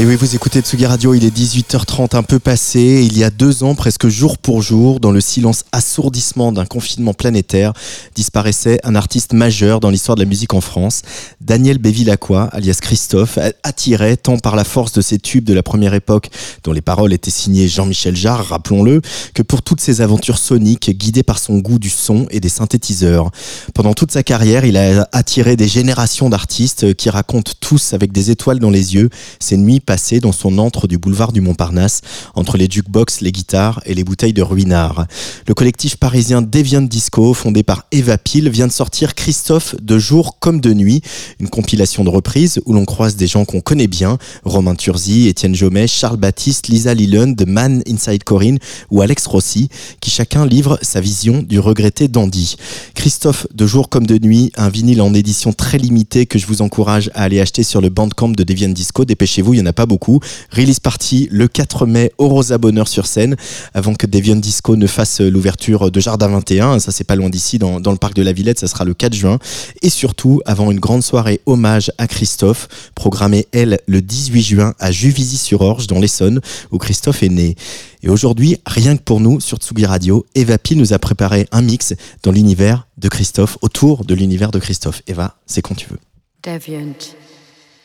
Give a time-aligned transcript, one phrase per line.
[0.00, 3.02] Et oui, vous écoutez Tsugi Radio, il est 18h30 un peu passé.
[3.04, 7.14] Il y a deux ans, presque jour pour jour, dans le silence assourdissement d'un confinement
[7.14, 7.72] planétaire,
[8.14, 11.02] disparaissait un artiste majeur dans l'histoire de la musique en France.
[11.40, 15.94] Daniel Bévilacqua, alias Christophe, attirait tant par la force de ses tubes de la première
[15.94, 16.30] époque,
[16.62, 19.02] dont les paroles étaient signées Jean-Michel Jarre, rappelons-le,
[19.34, 23.32] que pour toutes ses aventures soniques, guidées par son goût du son et des synthétiseurs.
[23.74, 28.30] Pendant toute sa carrière, il a attiré des générations d'artistes qui racontent tous avec des
[28.30, 29.10] étoiles dans les yeux
[29.40, 32.02] ces nuits passé dans son antre du boulevard du Montparnasse,
[32.34, 35.06] entre les jukebox, les guitares et les bouteilles de ruinard.
[35.46, 40.38] Le collectif parisien Deviant Disco, fondé par Eva Peel, vient de sortir Christophe de jour
[40.40, 41.00] comme de nuit,
[41.40, 45.54] une compilation de reprises où l'on croise des gens qu'on connaît bien, Romain Turzi, Étienne
[45.54, 48.58] Jomet, Charles Baptiste, Lisa Lillund, The Man Inside Corinne
[48.90, 49.70] ou Alex Rossi,
[50.02, 52.56] qui chacun livre sa vision du regretté dandy.
[52.94, 56.60] Christophe de jour comme de nuit, un vinyle en édition très limitée que je vous
[56.60, 59.06] encourage à aller acheter sur le bandcamp de Deviant Disco.
[59.06, 60.18] Dépêchez-vous, il y en a pas beaucoup.
[60.50, 63.36] Release party le 4 mai au Rosa Bonheur sur scène,
[63.74, 66.80] avant que Deviant Disco ne fasse l'ouverture de Jardin 21.
[66.80, 68.58] Ça, c'est pas loin d'ici, dans, dans le parc de la Villette.
[68.58, 69.38] Ça sera le 4 juin.
[69.82, 74.90] Et surtout, avant une grande soirée hommage à Christophe, programmée, elle, le 18 juin à
[74.90, 76.40] Juvisy-sur-Orge, dans l'Essonne,
[76.72, 77.54] où Christophe est né.
[78.02, 81.62] Et aujourd'hui, rien que pour nous, sur Tsugi Radio, Eva Pi nous a préparé un
[81.62, 85.02] mix dans l'univers de Christophe, autour de l'univers de Christophe.
[85.06, 86.00] Eva, c'est quand tu veux.
[86.42, 86.96] Deviant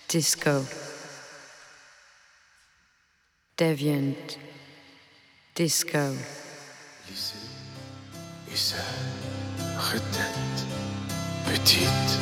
[0.09, 0.49] Disco.
[3.56, 4.16] Deviant
[5.56, 6.00] Disco.
[7.08, 7.36] Lycée
[8.52, 8.78] et sa
[9.78, 10.60] retête,
[11.45, 12.18] petite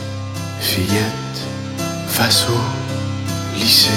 [0.60, 1.40] fillette,
[2.10, 3.92] face au lycée.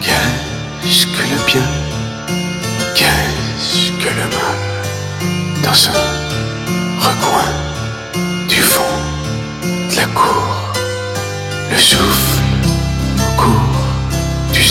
[0.00, 1.68] Qu'est-ce que le bien,
[2.94, 4.60] qu'est-ce que le mal,
[5.64, 7.50] dans un recoin
[8.46, 8.96] du fond
[9.90, 10.72] de la cour,
[11.68, 12.42] le souffle
[13.36, 13.82] court,
[14.52, 14.62] tu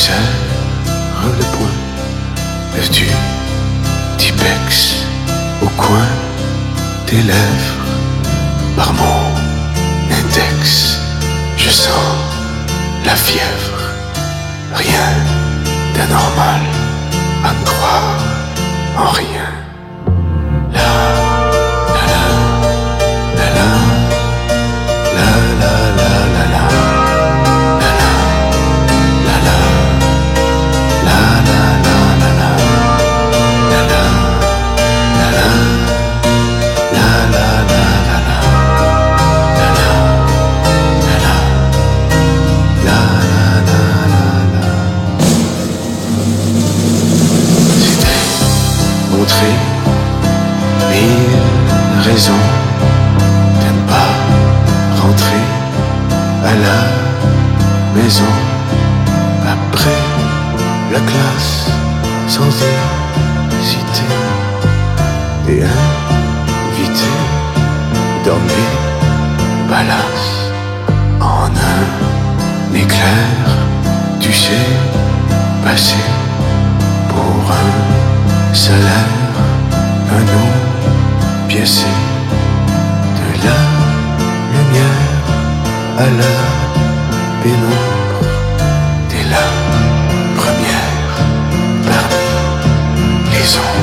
[1.37, 1.77] le point,
[2.75, 3.07] lèves du
[4.17, 4.95] Tipex
[5.61, 6.07] au coin
[7.07, 7.85] des lèvres,
[8.75, 9.21] par mon
[10.11, 10.99] index,
[11.57, 12.15] je sens
[13.05, 13.81] la fièvre,
[14.73, 15.09] rien
[15.95, 16.61] d'anormal
[17.43, 18.19] à ne croire
[18.97, 19.49] en rien.
[51.99, 52.43] Raisons
[53.61, 54.11] de ne pas
[55.01, 55.45] rentrer
[56.45, 58.31] à la maison
[59.45, 60.01] après
[60.93, 61.69] la classe
[62.27, 62.47] sans
[63.59, 64.11] hésiter
[65.49, 67.17] et inviter
[68.25, 68.69] dormir
[69.69, 70.51] palace
[71.19, 73.29] en un éclair
[74.19, 74.67] tu sais
[75.63, 76.05] passer
[77.09, 79.35] pour un salaire,
[80.11, 80.68] un nom
[81.61, 81.65] de
[83.45, 83.57] la
[84.53, 85.27] lumière
[85.97, 86.33] à la
[87.43, 88.21] pénombre,
[89.09, 89.45] t'es la
[90.37, 91.17] première
[91.85, 92.29] parmi
[93.33, 93.78] les ombres.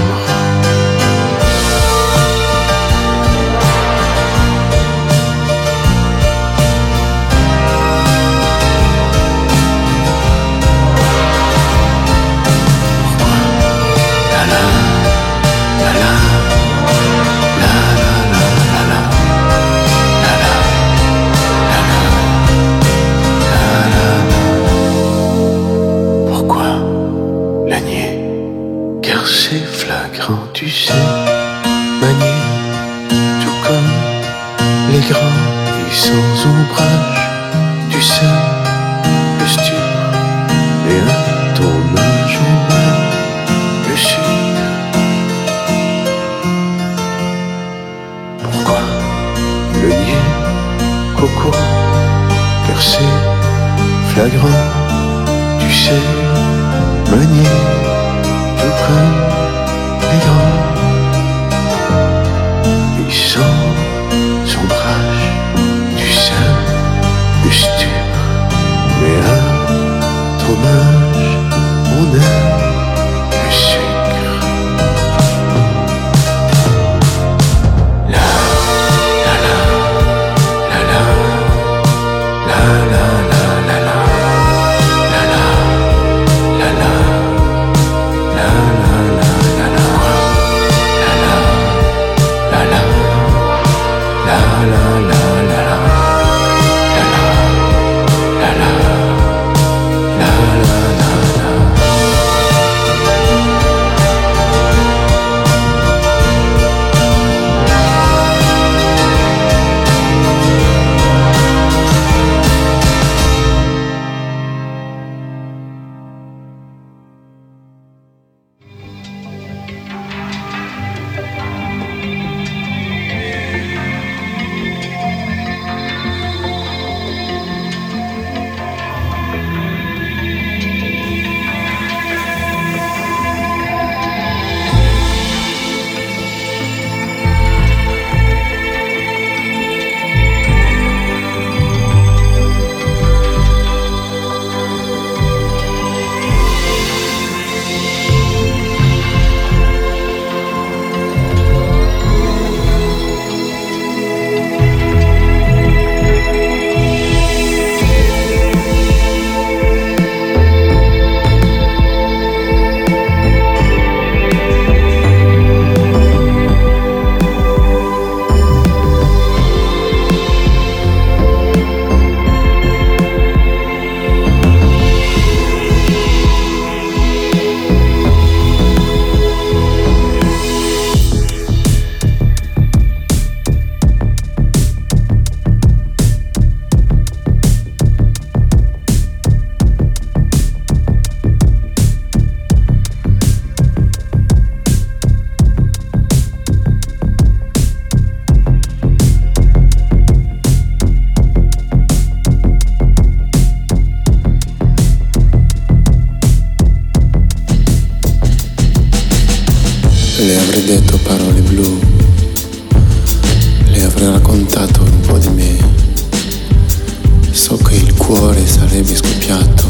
[218.07, 219.65] Cuore sarebbe scoppiato,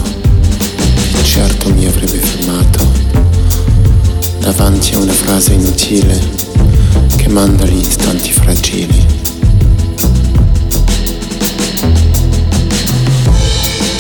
[1.19, 2.87] e certo mi avrebbe fermato
[4.41, 6.21] davanti a una frase inutile
[7.17, 9.07] che manda gli istanti fragili.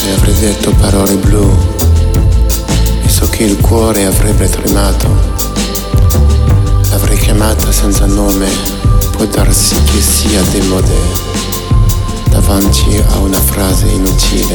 [0.04, 1.50] Le avrei detto parole blu
[3.04, 5.08] e so che il cuore avrebbe tremato
[6.90, 8.48] L'avrei chiamata senza nome,
[9.12, 11.35] può darsi che sia demode,
[12.28, 14.54] davanti a una frase inutile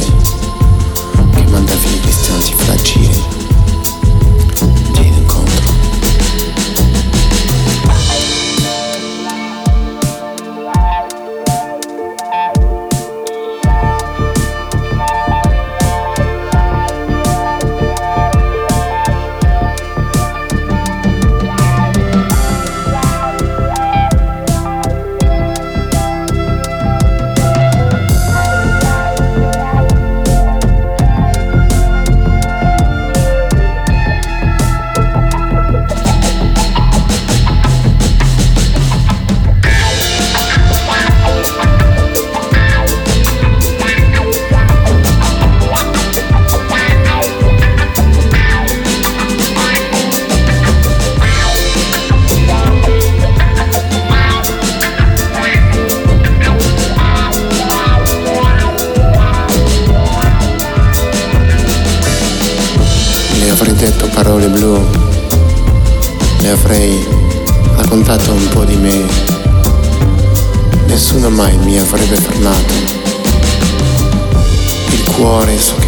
[1.34, 3.21] che manda via gli istanti fragili.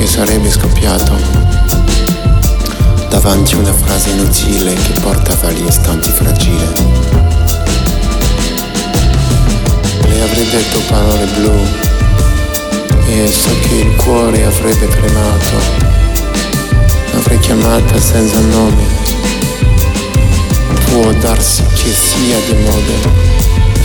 [0.05, 1.17] Che sarebbe scoppiato.
[3.09, 6.69] Davanti a una frase inutile che portava agli istanti fragili.
[10.03, 11.53] Le avrei detto parole blu.
[13.07, 15.57] E so che il cuore avrebbe tremato.
[17.13, 18.85] L'avrei chiamata senza nome.
[20.85, 23.11] Può darsi che sia di moda.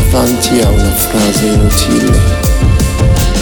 [0.04, 2.20] Davanti a una frase inutile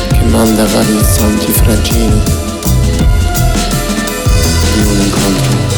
[0.09, 2.36] che manda vari istanti fragili
[4.75, 5.76] 你又能扛得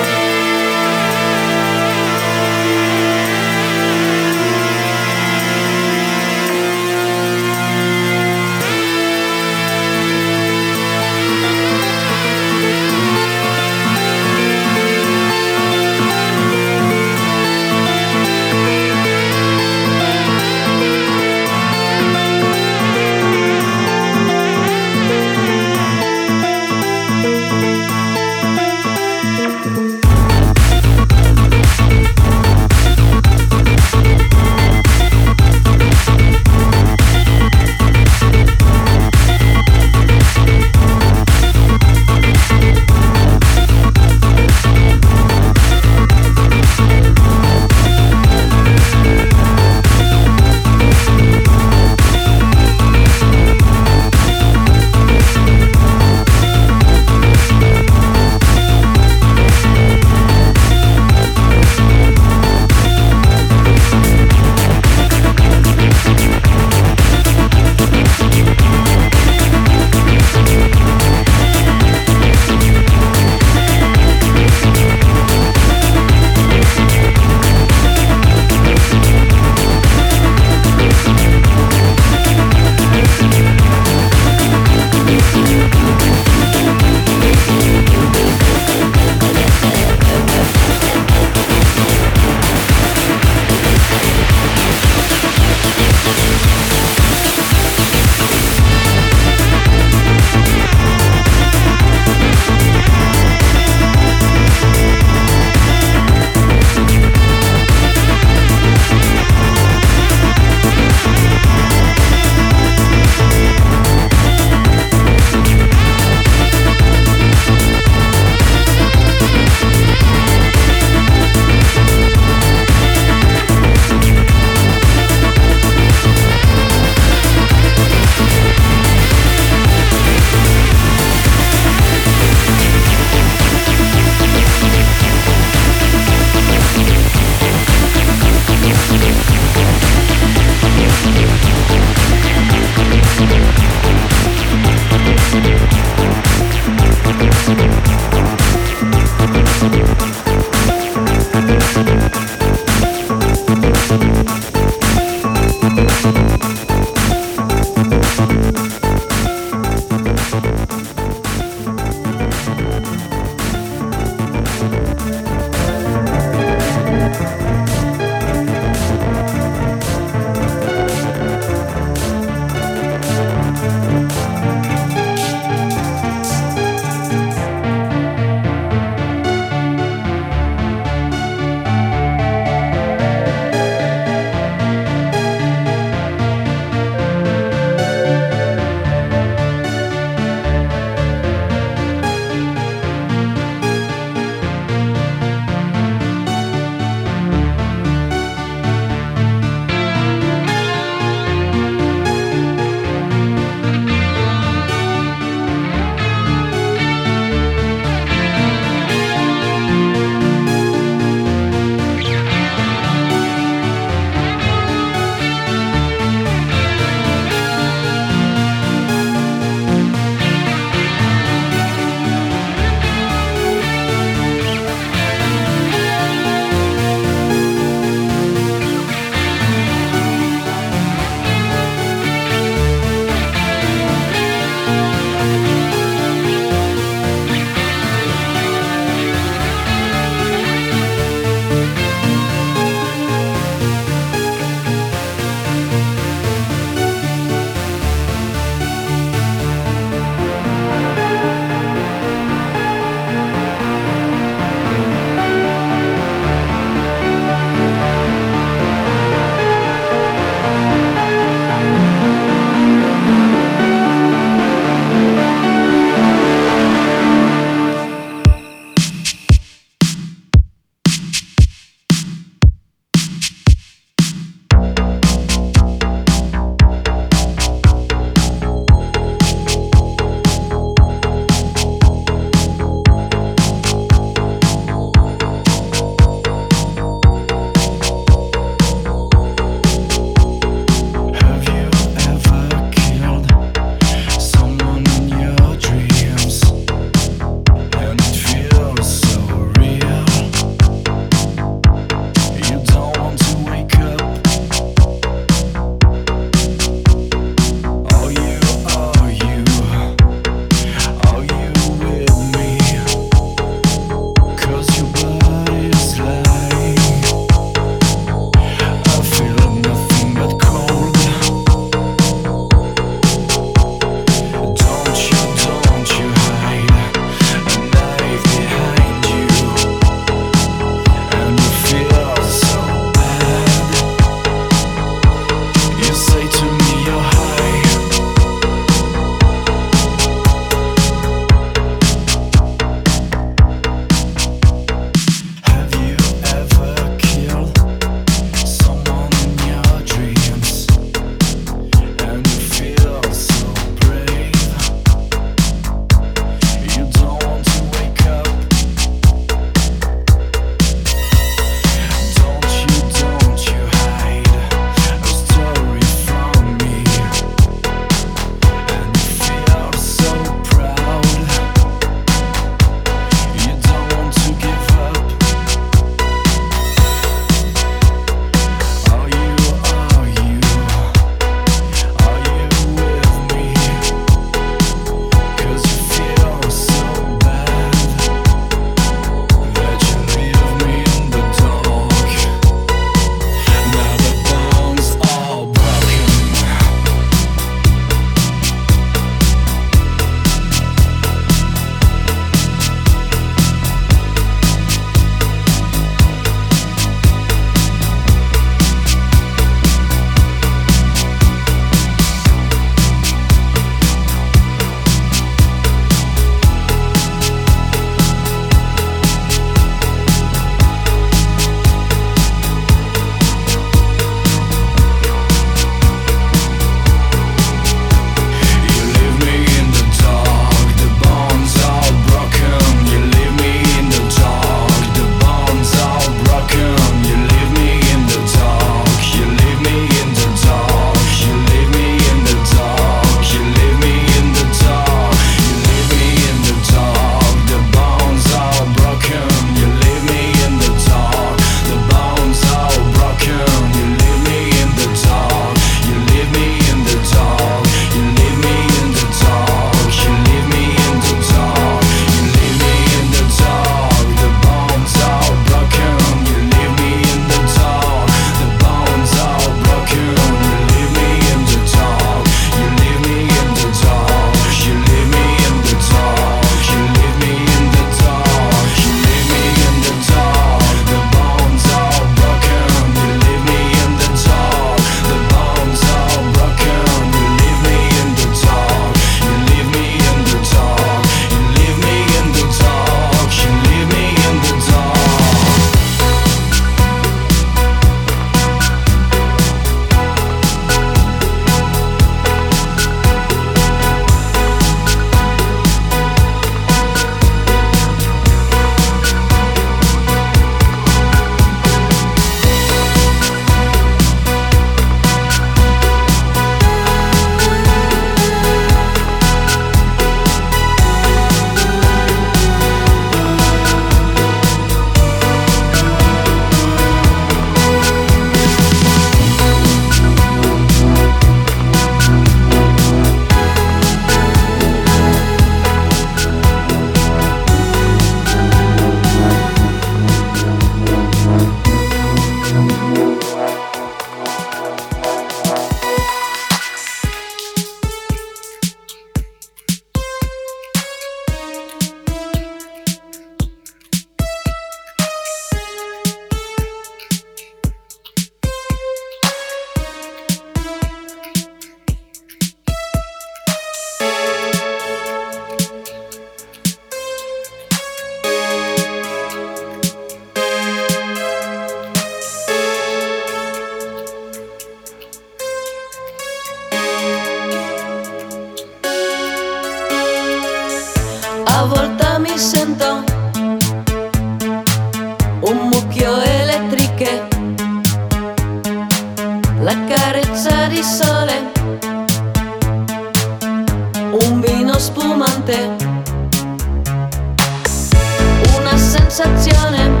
[599.12, 600.00] sensazione.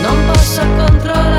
[0.00, 1.37] Non posso controllare.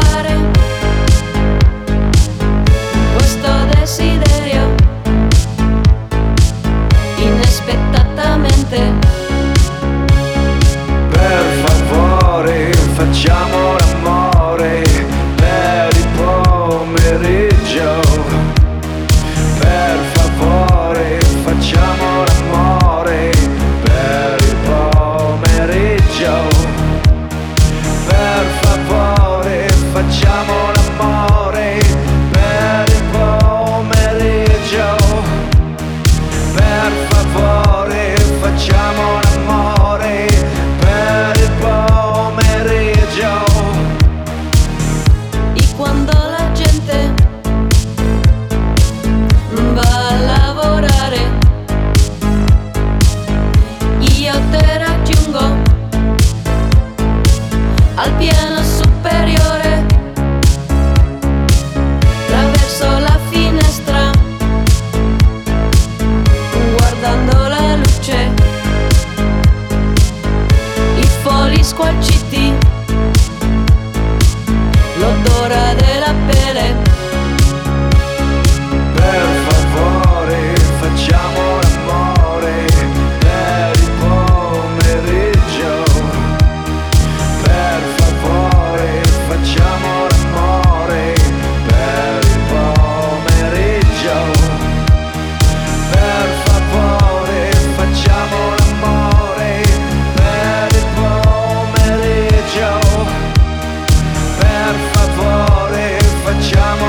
[106.50, 106.89] facciamo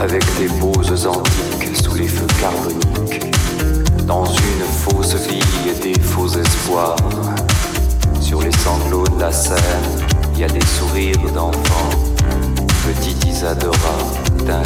[0.00, 3.22] avec des poses antiques sous les feux carboniques,
[4.06, 6.96] dans une fausse vie et des faux espoirs.
[8.20, 9.56] Sur les sanglots de la scène,
[10.34, 11.90] il y a des sourires d'enfants,
[12.84, 13.96] petit Isadora
[14.44, 14.62] d'un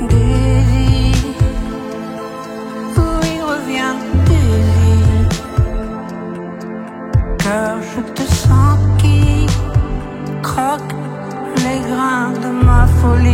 [0.00, 1.14] Désir,
[2.96, 5.28] oui, il revient, désir.
[7.38, 9.46] Car je te sens qui
[10.42, 10.94] croque
[11.64, 13.33] les grains de ma folie.